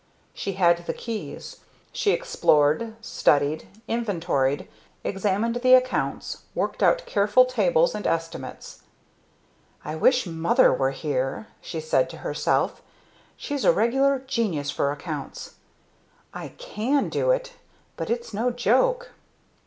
She 0.33 0.53
had 0.53 0.87
the 0.87 0.95
keys; 0.95 1.57
she 1.91 2.09
explored, 2.09 2.95
studied, 3.05 3.67
inventoried, 3.87 4.67
examined 5.03 5.57
the 5.57 5.75
accounts, 5.75 6.41
worked 6.55 6.81
out 6.81 7.05
careful 7.05 7.45
tables 7.45 7.93
and 7.93 8.07
estimates. 8.07 8.81
"I 9.85 9.95
wish 9.95 10.25
Mother 10.25 10.73
were 10.73 10.89
here!" 10.89 11.49
she 11.61 11.79
said 11.79 12.09
to 12.09 12.17
herself. 12.25 12.81
"She's 13.37 13.63
a 13.63 13.71
regular 13.71 14.17
genius 14.25 14.71
for 14.71 14.91
accounts. 14.91 15.57
I 16.33 16.47
can 16.57 17.07
do 17.07 17.29
it 17.29 17.53
but 17.95 18.09
it's 18.09 18.33
no 18.33 18.49
joke." 18.49 19.11